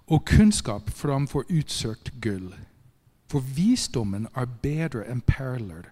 [0.08, 2.56] Og kunnskap framfor utsøkt gull.
[3.30, 5.92] For visdommen er bedre enn perler.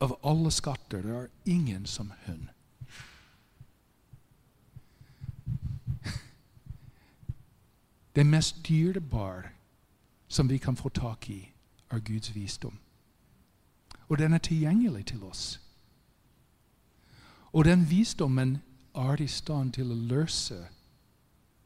[0.00, 2.50] Av alle skatter det er ingen som hun.
[8.16, 9.42] Det mest dyrebare
[10.28, 11.52] som vi kan få tak i,
[11.90, 12.78] er Guds visdom.
[14.08, 15.60] Og den er tilgjengelig til oss.
[17.56, 18.62] Og den visdommen
[18.94, 20.58] er i stand til å løse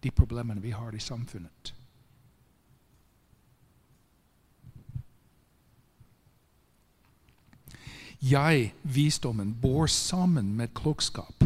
[0.02, 1.72] de problemene vi har i samfunnet.
[8.22, 11.42] Jeg, visdommen, bor sammen med klokskap.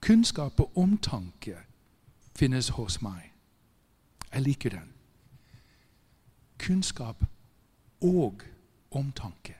[0.00, 1.56] Kunnskap og omtanke
[2.36, 3.32] finnes hos meg.
[4.34, 4.92] Jeg liker den.
[6.58, 7.24] Kunnskap
[8.04, 8.44] og
[8.90, 9.56] omtanke.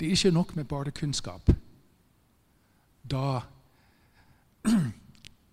[0.00, 1.52] Det er ikke nok med bare kunnskap
[3.08, 3.42] da,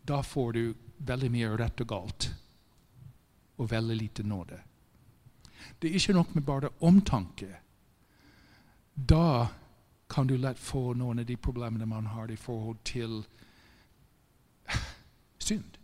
[0.02, 2.30] da får du veldig mye rett og galt
[3.56, 4.60] og veldig lite nåde.
[5.80, 7.56] Det er ikke nok med bare omtanke.
[8.96, 9.48] Da
[10.10, 13.24] kan du lett få noen av de problemene man har i forhold til
[15.48, 15.80] synd.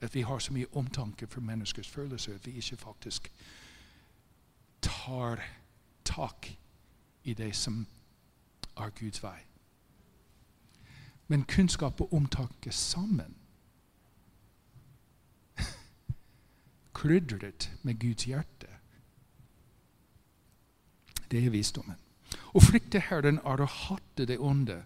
[0.00, 3.30] At vi har så mye omtanke for menneskers følelser at vi ikke faktisk
[4.82, 5.42] tar
[6.04, 6.56] tak
[7.24, 7.86] i det som
[8.76, 9.51] er Guds vei
[11.32, 13.36] men kunnskap og omtanke sammen.
[16.94, 18.66] Krydret med Guds hjerte.
[21.30, 21.96] Det er visdommen.
[22.52, 24.82] Å frykte Herren er å hatte det onde.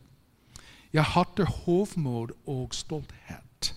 [0.95, 3.73] Jeg hatter hovmod og stolthet,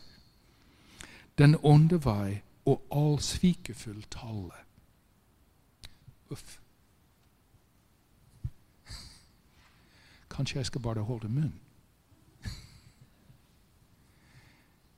[1.41, 4.61] den onde vei og all svikefull tale.
[6.29, 6.59] Uff.
[10.37, 11.57] Kanskje jeg skal bare holde munn.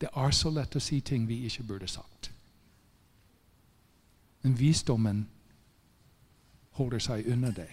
[0.02, 2.32] Det er så lett å si ting vi ikke burde sagt.
[4.42, 5.28] Men visdommen
[6.80, 7.70] holder seg unna det.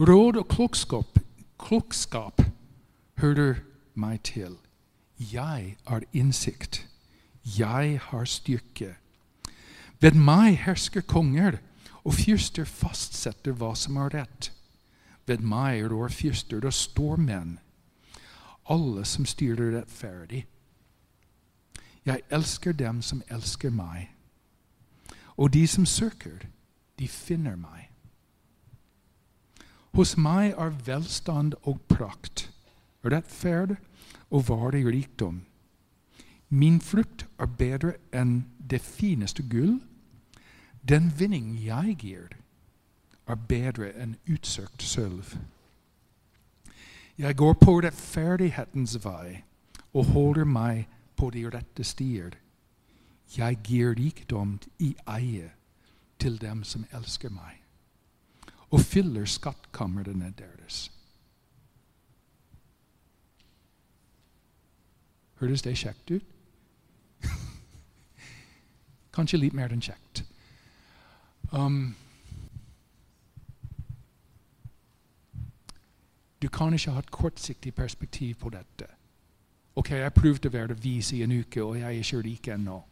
[0.00, 1.18] Råd og klokskap,
[1.60, 2.40] klokskap
[3.20, 3.60] hører
[3.94, 4.56] meg til.
[5.20, 6.86] Jeg har innsikt.
[7.44, 8.94] Jeg har styrke.
[10.00, 11.60] Ved meg hersker konger,
[12.02, 14.48] og fyrster fastsetter hva som er rett.
[15.28, 17.58] Ved meg rår fyrster og stormenn,
[18.68, 20.46] alle som styrer rettferdig.
[22.04, 24.10] Jeg elsker dem som elsker meg,
[25.36, 26.46] og de som søker,
[26.98, 27.88] de finner meg.
[29.92, 32.50] Hos meg er velstand og prakt,
[33.04, 33.76] rettferd
[34.30, 35.42] og varig rikdom.
[36.48, 39.80] Min frukt er bedre enn det fineste gull.
[40.88, 42.32] Den vinning jeg gir,
[43.28, 45.36] er bedre enn utsøkt sølv.
[47.18, 49.42] Jeg går på rettferdighetens vei
[49.92, 52.32] og holder meg på de rette stier.
[53.36, 55.50] Jeg gir rikdom i eie
[56.20, 57.60] til dem som elsker meg,
[58.70, 60.86] og fyller skattkamrene deres.
[65.40, 66.28] Høres det kjekt ut?
[69.16, 70.24] Kanskje litt mer enn kjekt.
[71.52, 71.96] Um,
[76.52, 78.86] kan ikke ha et kortsiktig perspektiv på dette.
[79.76, 82.82] Ok, jeg prøvde å være vis i en uke, og jeg er ikke rik ennå.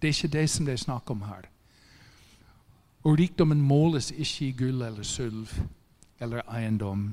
[0.00, 1.50] Det er ikke det som det er snakk om her.
[3.04, 5.52] Og rikdommen måles ikke i gull eller sølv
[6.20, 7.10] eller eiendom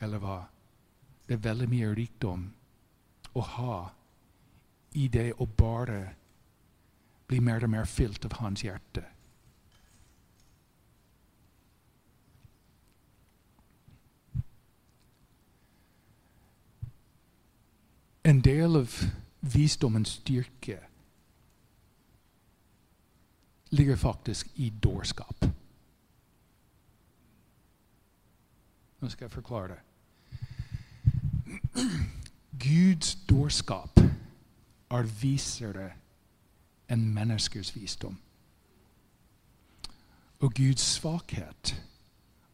[0.00, 0.38] eller hva.
[1.28, 2.46] Det er veldig mye rikdom
[3.36, 3.78] å ha
[4.96, 6.00] i det å bare
[7.28, 9.04] bli mer og mer fylt av hans hjerte.
[18.28, 18.92] En del av
[19.40, 20.78] visdommens styrke
[23.70, 25.44] ligger faktisk i dårskap.
[29.00, 29.80] Nå skal jeg forklare det.
[32.68, 34.00] Guds dårskap
[34.90, 35.90] er visere
[36.88, 38.18] enn menneskers visdom.
[40.44, 41.78] Og Guds svakhet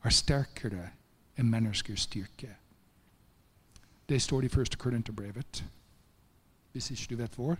[0.04, 0.92] er sterkere
[1.34, 2.54] enn menneskers styrke.
[4.08, 4.78] Det står i 1.
[4.78, 5.64] Korinterbrevet.
[6.72, 7.56] Hvis ikke du vet hvor,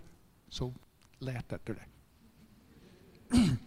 [0.49, 0.71] så
[1.19, 1.87] let etter det.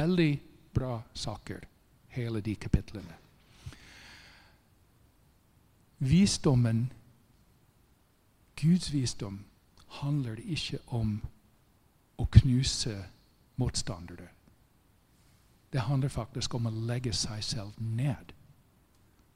[0.00, 0.42] Veldig
[0.74, 1.60] bra saker,
[2.08, 3.14] hele de kapitlene.
[5.98, 6.92] Visdommen,
[8.56, 9.44] Guds visdom,
[9.88, 11.20] handler ikke om
[12.18, 12.96] å knuse
[13.56, 14.28] motstandere.
[15.72, 18.32] Det handler faktisk om å legge seg selv ned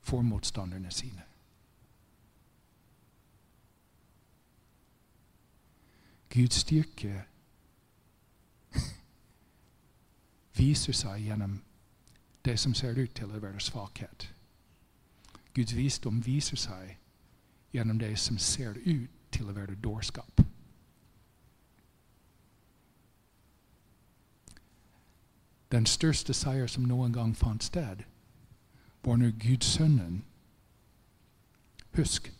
[0.00, 1.29] for motstanderne sine.
[6.30, 7.22] Guds styrke
[10.60, 11.60] viser seg gjennom
[12.44, 14.30] det som ser ut til å være svakhet.
[15.54, 16.96] Guds visdom viser seg
[17.72, 20.40] gjennom det som ser ut til å være dårskap.
[25.70, 28.02] Den største seier som noen gang fant sted,
[29.04, 30.24] var når Guds sønnen
[31.94, 32.32] Husk,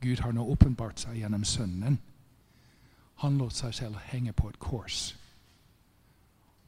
[0.00, 1.98] Gud har nå åpenbart seg gjennom Sønnen.
[3.22, 5.12] Han lot seg selv henge på et kors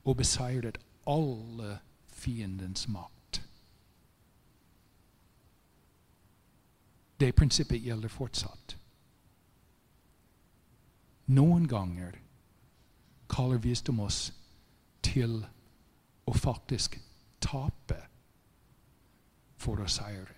[0.05, 0.79] og beseiret
[1.11, 3.41] alle fiendens makt.
[7.21, 8.77] Det prinsippet gjelder fortsatt.
[11.27, 12.19] Noen ganger
[13.33, 14.29] kaller visdom oss
[15.03, 15.41] til
[16.29, 16.99] å faktisk
[17.41, 17.99] tape
[19.57, 20.37] for å seire.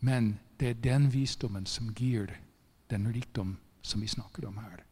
[0.00, 0.32] Men
[0.62, 2.30] det er den visdommen som gir
[2.90, 4.84] den rikdom som vi snakker om her.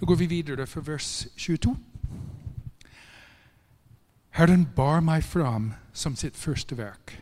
[0.00, 1.74] Da går vi videre for vers 22.
[4.30, 7.16] Herren bar meg fram som sitt første verk.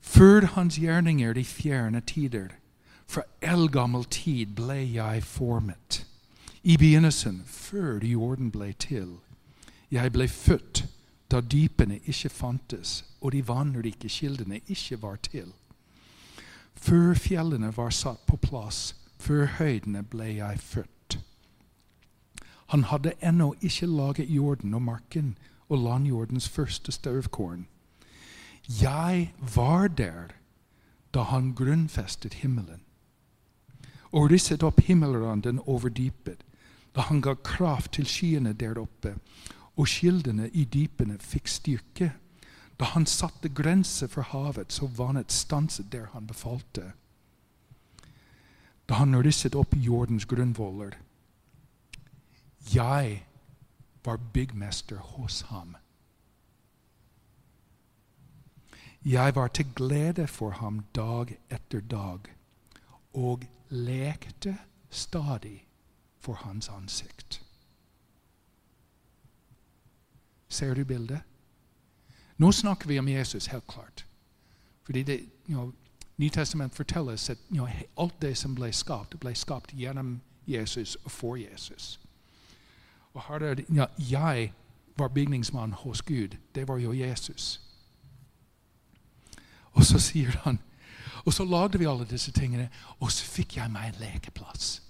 [0.00, 2.48] Før hans gjerninger de fjerne tider,
[3.06, 6.06] fra eldgammel tid ble jeg formet.
[6.62, 9.18] I begynnelsen, før jorden ble til.
[9.90, 10.84] Jeg ble født
[11.30, 15.52] da dypene ikke fantes, og de vannrike kildene ikke var til.
[16.74, 21.18] Før fjellene var satt på plass, før høydene ble jeg født.
[22.66, 25.36] Han hadde ennå ikke laget jorden og marken
[25.68, 27.66] og landjordens første støvkorn.
[28.68, 30.34] Jeg var der
[31.14, 32.82] da han grunnfestet himmelen,
[34.12, 36.42] og risset opp himmelranden over dypet,
[36.94, 39.14] da han ga kraft til skyene der oppe,
[39.76, 42.12] og kildene i dypene fikk styrke,
[42.80, 46.92] da han satte grenser for havet, så vannet stanset der han befalte,
[48.88, 50.94] da han risset opp jordens grunnvoller.
[52.74, 53.24] Jeg
[54.04, 55.76] var byggmester hos ham.
[59.04, 62.30] Jeg var til glede for ham dag etter dag
[63.14, 64.56] og lekte
[64.90, 65.66] stadig
[66.18, 67.45] for hans ansikt.
[70.56, 71.20] Ser du bildet?
[72.38, 74.06] Nå snakker vi om Jesus, helt klart.
[74.84, 75.72] Fordi det, you know,
[76.16, 80.94] Nytestament forteller oss at you know, alt det som ble skapt, ble skapt gjennom Jesus
[81.04, 82.00] og for Jesus.
[83.12, 84.52] Og er det, know, Jeg
[84.96, 86.36] var bygningsmann hos Gud.
[86.54, 87.60] Det var jo Jesus.
[89.72, 90.58] Og så sier han
[91.24, 94.85] Og så lagde vi alle disse tingene, og så fikk jeg meg en lekeplass.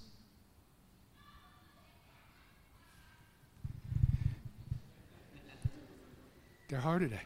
[6.69, 7.19] Der har du det.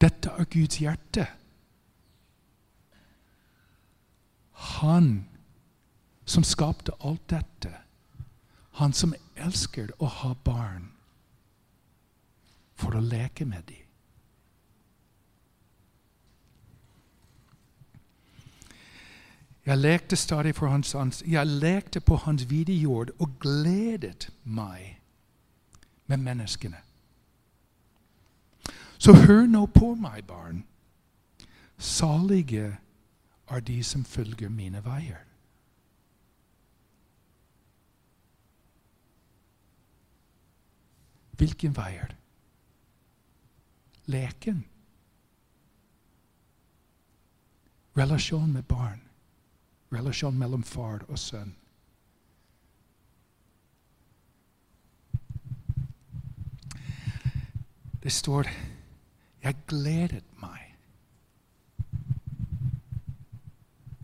[0.00, 1.26] Dette er Guds hjerte.
[4.52, 5.28] Han
[6.24, 7.74] som skapte alt dette.
[8.78, 10.92] Han som elsker å ha barn
[12.78, 13.84] for å leke med dem.
[19.68, 24.97] Jeg lekte stadig for hans ans Jeg lekte på hans jord og gledet meg
[26.08, 26.80] med menneskene.
[28.98, 30.64] Så hør nå på meg, barn.
[31.78, 32.78] Salige
[33.48, 35.22] er de som følger mine veier.
[41.38, 42.16] Hvilken veier?
[44.10, 44.64] Leken.
[47.96, 49.00] Relasjon med barn.
[49.92, 51.54] Relasjon mellom far og sønn.
[58.08, 58.44] Det står
[59.42, 60.74] 'Jeg gledet meg'.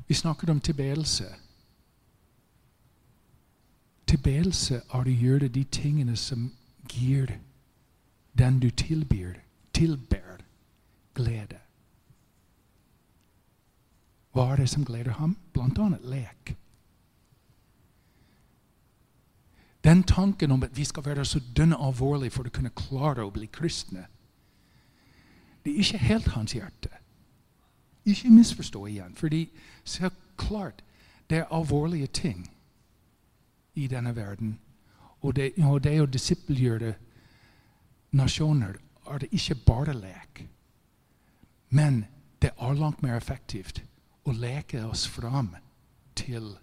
[0.09, 1.25] Vi snakker om tilbedelse.
[4.07, 6.53] Tilbedelse er å gjøre de tingene som
[6.89, 7.39] gir
[8.39, 9.35] den du tilbyr,
[9.73, 10.45] tilber,
[11.15, 11.61] glede.
[14.33, 15.37] Hva er det som gleder ham?
[15.53, 16.57] Blant annet lek.
[19.85, 23.33] Den tanken om at vi skal være så dønn alvorlige for å kunne klare å
[23.33, 24.07] bli kristne,
[25.65, 26.91] det er ikke helt hans hjerte.
[28.05, 29.15] Ikke misforstå igjen.
[29.15, 29.49] fordi
[29.85, 30.83] så klart,
[31.31, 32.51] det er alvorlige ting
[33.75, 34.59] i denne verden.
[35.21, 36.95] Og det, og det å disippelgjøre
[38.13, 38.77] nasjoner
[39.11, 40.45] er det ikke bare lek.
[41.69, 42.05] Men
[42.43, 43.83] det er langt mer effektivt
[44.25, 45.55] å leke oss fram
[46.15, 46.57] til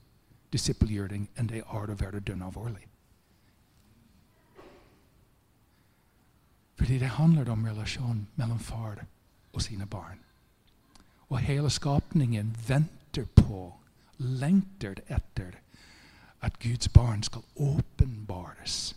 [0.54, 2.91] disippelgjøring enn det er å være dønn alvorlig.
[6.82, 9.04] Fordi det handler om relasjonen mellom far
[9.54, 10.18] og sine barn.
[11.30, 13.74] Og hele skapningen venter på,
[14.18, 15.52] lengter etter,
[16.42, 18.96] at Guds barn skal åpenbares.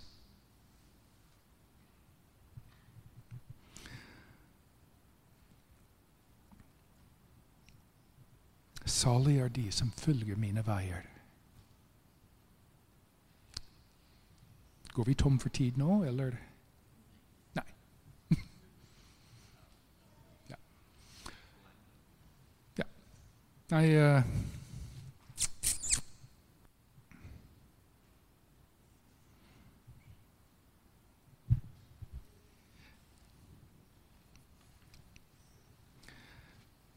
[8.87, 11.05] Salig er de som følger mine veier.
[14.95, 16.54] Går vi tom for tid nå, eller?
[23.75, 24.23] Nei uh,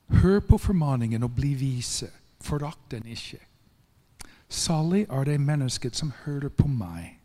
[0.08, 2.12] Hør på formaningen og bli vise.
[2.42, 3.40] Forakt den ikke.
[4.50, 7.18] Salig er det mennesket som hører på meg,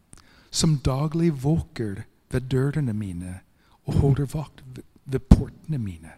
[0.50, 3.40] som daglig våker ved dørene mine
[3.84, 4.64] og holder vakt
[5.05, 6.16] ved portene mine.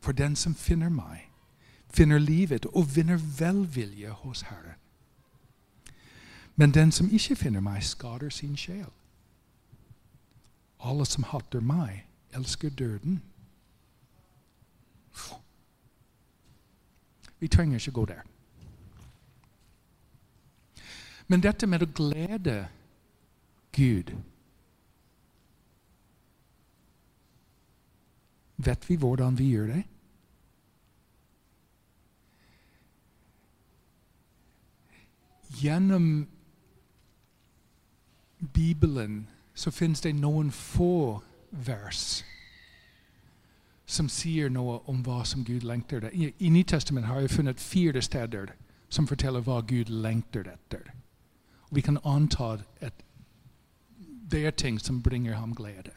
[0.00, 1.33] For den som finner meg,
[1.94, 4.78] finner livet og vinner velvilje hos Herren.
[6.56, 8.90] Men den som ikke finner meg, skader sin sjel.
[10.80, 13.22] Alle som hater meg, elsker døden.
[17.38, 18.22] Vi trenger ikke gå der.
[21.26, 22.66] Men dette med å glede
[23.72, 24.12] Gud
[28.64, 29.82] Vet vi hvordan vi gjør det?
[35.60, 36.26] Gjennom
[38.54, 42.24] Bibelen så finnes det noen få vers
[43.86, 46.32] som sier noe om hva som Gud lengter etter.
[46.38, 48.54] I, Nytestamentet har jeg funnet fire steder
[48.88, 50.90] som forteller hva Gud lengter etter.
[51.70, 53.04] Vi kan anta at
[54.30, 55.92] det er ting som bringer ham glede.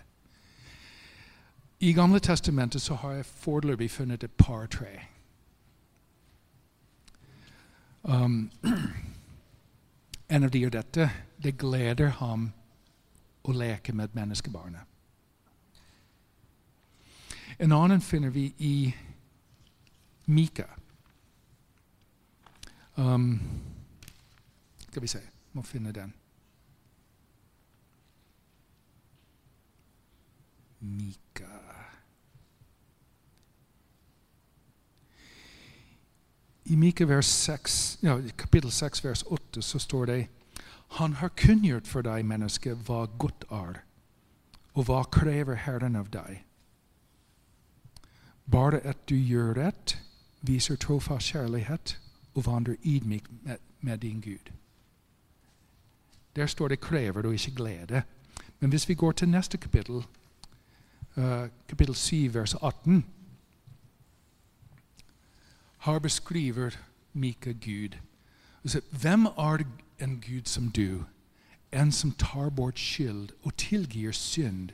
[1.80, 5.08] I Gamle testamentet så har jeg foreløpig funnet et par-tre.
[8.04, 8.52] Um,
[10.28, 11.10] en av de er dette.
[11.38, 12.50] Det gleder ham
[13.48, 14.84] å leke med menneskebarnet.
[17.58, 18.76] En annen finner vi i
[20.26, 20.68] Mika.
[22.96, 23.40] Um,
[24.90, 25.22] skal vi se
[25.58, 26.12] Må finne den.
[30.80, 31.67] Mika
[36.70, 40.28] I Mika vers 6, ja, kapittel 6, vers 8, så står det
[40.88, 43.80] Han har kunngjort for deg, menneske, hva godt er,
[44.74, 46.44] og hva krever Herren av deg.
[48.52, 49.98] Bare at du gjør rett,
[50.42, 51.98] viser trofast kjærlighet
[52.36, 54.52] og vandrer ydmykt med, med, din Gud.
[56.36, 58.02] Der står det 'krever' og ikke 'glede'.
[58.60, 60.06] Men hvis vi går til neste kapittel,
[61.16, 63.06] uh, kapittel 7, vers 18
[65.88, 66.72] Her beskriver
[67.14, 67.98] Mika Gud.
[68.66, 69.64] Så, Hvem er
[70.00, 71.06] en Gud som du,
[71.74, 74.70] en som tar bort skyld og tilgir synd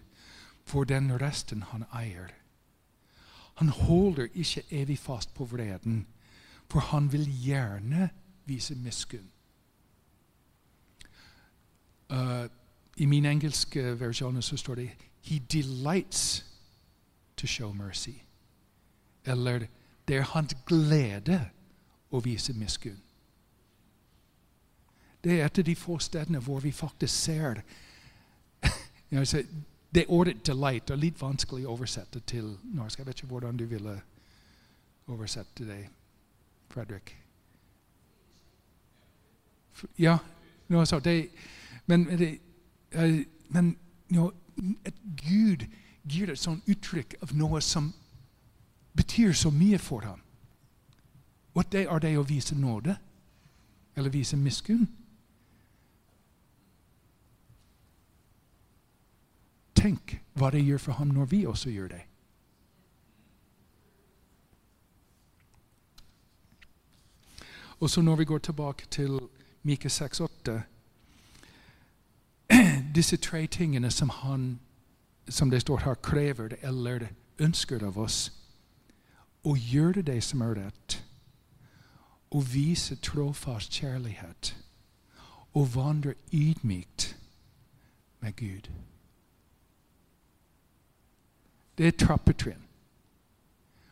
[0.66, 2.28] for den resten han eier?
[3.56, 6.08] Han holder ikke evig fast på vreden,
[6.70, 8.10] for han vil gjerne
[8.46, 9.30] vise miskunn.
[12.10, 12.46] Uh,
[12.98, 14.90] I min engelske versjon så står det
[15.22, 16.46] 'He delights
[17.38, 18.22] to show mercy'.
[19.26, 19.68] Eller
[20.08, 21.50] 'Det er hans glede
[22.12, 23.02] å vise miskunn'.
[25.24, 27.62] Det er et av de få stedene hvor vi faktisk ser
[29.96, 33.00] det ordet 'delight' er litt vanskelig å oversette til norsk.
[33.00, 34.02] Jeg vet ikke hvordan du ville
[35.08, 35.88] oversette det,
[36.70, 37.18] Fredrik.
[40.00, 40.18] Ja,
[40.68, 41.30] no, så det,
[41.86, 42.08] men,
[42.96, 43.78] uh, men
[44.12, 44.32] you know,
[45.30, 45.66] Gud
[46.10, 47.94] gir et sånt uttrykk av noe som
[48.96, 50.22] betyr så mye for ham.
[51.54, 52.96] Og det er det å vise nåde,
[53.96, 54.88] eller vise miskunn.
[59.76, 62.02] Tenk hva det gjør for ham når vi også gjør det.
[67.84, 69.20] Og så når vi går tilbake til
[69.64, 70.62] Mika 6,8
[72.96, 74.60] Disse tre tingene som han,
[75.28, 77.08] som det står her, krever eller
[77.40, 78.32] ønsker av oss,
[79.44, 81.00] å gjøre det som er rett,
[82.32, 84.56] og vise trofast kjærlighet,
[85.54, 87.16] og vandre ydmykt
[88.20, 88.70] med Gud.
[91.78, 92.64] Det er trappetrinn.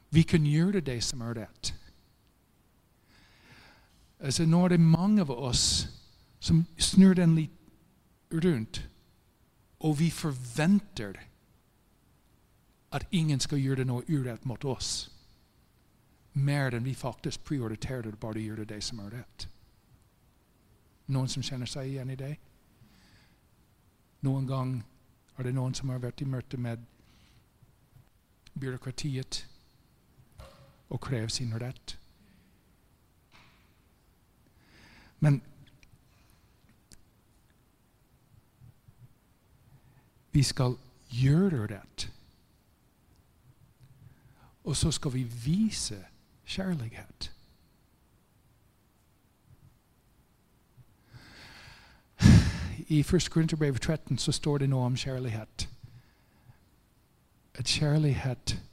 [0.10, 1.74] Vi kan gjøre det som er rett.
[4.20, 5.88] Altså, nå er det mange av oss
[6.40, 7.52] som snur den litt
[8.34, 8.90] rundt,
[9.80, 11.18] og vi forventer
[12.92, 15.11] at ingen skal gjøre noe urett mot oss.
[16.34, 19.48] Mer enn vi faktisk prioriterer bare å gjøre det som er rett.
[21.12, 22.36] Noen som kjenner seg igjen i det?
[24.24, 24.76] Noen gang
[25.38, 26.84] er det noen som har vært i møte med
[28.62, 29.42] byråkratiet
[30.92, 31.96] og krever sin rett.
[35.20, 35.42] Men
[40.32, 40.78] vi skal
[41.12, 42.08] gjøre rett.
[44.64, 46.00] Og så skal vi vise
[46.46, 47.32] kjærlighet.
[52.88, 53.30] I 1.
[53.32, 55.70] Korinterbrev 13 så står det noe om kjærlighet
[57.54, 58.64] at kjærlighet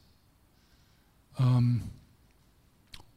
[1.40, 1.82] um,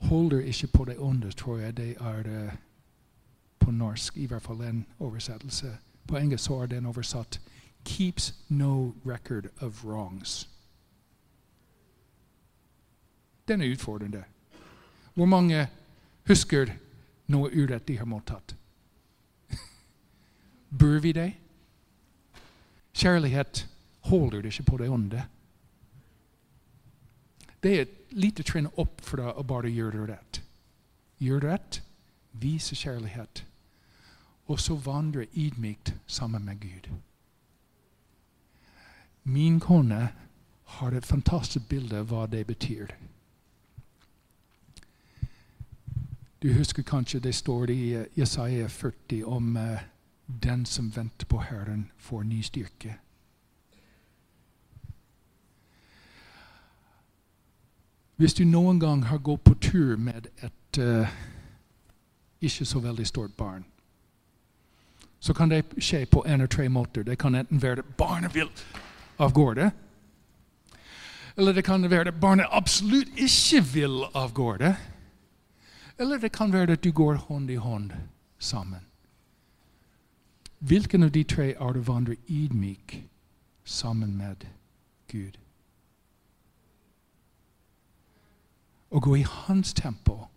[0.01, 2.53] holder ikke på det onde, tror jeg det er uh,
[3.59, 4.17] på norsk.
[4.17, 5.77] I hvert fall en oversettelse.
[6.07, 7.41] På engelsk så er den oversatt
[7.89, 10.47] 'keeps no record of wrongs'.
[13.47, 14.23] Den er utfordrende.
[15.13, 15.67] Hvor mange
[16.27, 16.71] husker
[17.31, 18.55] noe urett de har mottatt?
[20.79, 21.29] Bør vi det?
[22.93, 23.67] Kjærlighet
[24.11, 25.23] holder det ikke på det onde.
[27.63, 30.41] Det er et lite trinn opp fra å bare gjøre det rett.
[31.21, 31.81] Gjør rett,
[32.31, 33.43] vise kjærlighet,
[34.49, 36.89] og så vandre ydmykt sammen med Gud.
[39.23, 40.09] Min kone
[40.63, 42.95] har et fantastisk bilde av hva det betyr.
[46.41, 49.79] Du husker kanskje det står i Jesaja 40 om uh,
[50.25, 52.95] den som venter på Herren, får ny styrke.
[58.15, 61.09] Hvis du noen gang har gått på tur med et uh,
[62.41, 63.65] ikke så veldig stort barn,
[65.19, 67.03] så kan det skje på en av tre måter.
[67.03, 68.49] Det kan enten være at barnet vil
[69.19, 69.71] av gårde,
[71.37, 74.75] eller det kan være at barnet absolutt ikke vil av gårde,
[75.97, 77.91] eller det kan være at du går hånd i hånd
[78.39, 78.85] sammen.
[80.59, 83.09] Hvilken av de tre er det vandrer ydmyk
[83.63, 84.45] sammen med
[85.07, 85.39] Gud?
[88.91, 90.27] Å gå i hans tempo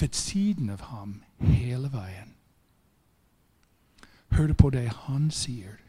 [0.00, 2.34] ved siden av ham hele veien.
[4.30, 5.80] Høre på det han sier.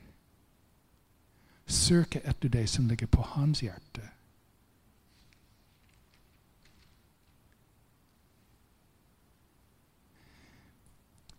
[1.68, 4.10] Søke etter det som ligger på hans hjerte.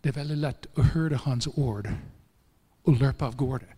[0.03, 1.87] Det er veldig lett å høre hans ord
[2.83, 3.69] og løpe av gårde.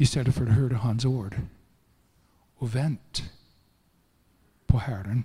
[0.00, 1.36] I stedet for å høre hans ord
[2.60, 3.26] og vente
[4.66, 5.24] på Herren,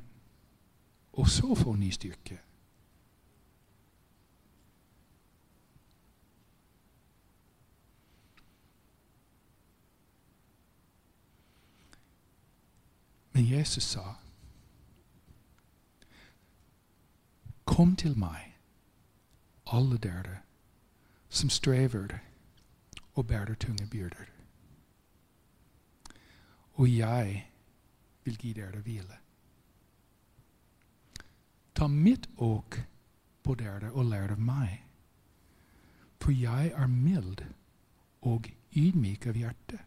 [1.14, 2.40] og så få ny styrke.
[13.32, 14.04] Men Jesus sa,
[17.66, 18.55] Kom til meg,
[19.66, 20.40] alle dere
[21.30, 22.20] som strever
[23.16, 24.26] og bærer tunge byrder.
[26.74, 27.52] Og jeg
[28.24, 29.18] vil gi dere hvile.
[31.76, 32.80] Ta mitt åk
[33.44, 34.82] på dere og lær av meg,
[36.20, 37.44] for jeg er mild
[38.26, 39.80] og ydmyk av hjerte.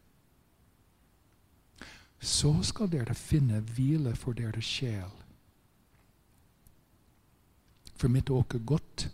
[2.21, 5.11] Så skal dere finne hvile for deres sjel.
[7.99, 9.09] For mitt åk er godt,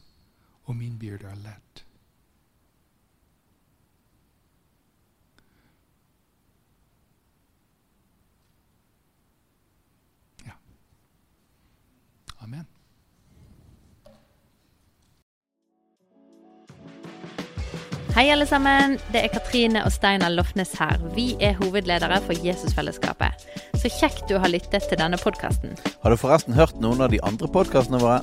[0.65, 1.85] og min byrde er lett.
[10.47, 10.57] Ja.
[12.41, 12.67] Amen.
[18.15, 18.99] Hei, alle sammen.
[19.13, 21.01] Det er Katrine og Steinar Lofnes her.
[21.17, 23.49] Vi er hovedledere for Jesusfellesskapet.
[23.75, 25.75] Så kjekt du har lyttet til denne podkasten.
[26.03, 28.23] Har du forresten hørt noen av de andre podkastene våre?